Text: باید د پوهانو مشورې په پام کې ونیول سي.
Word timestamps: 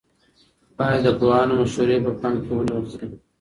باید 0.77 1.01
د 1.05 1.07
پوهانو 1.19 1.53
مشورې 1.61 1.97
په 2.05 2.11
پام 2.19 2.35
کې 2.43 2.51
ونیول 2.53 2.85
سي. 2.93 3.05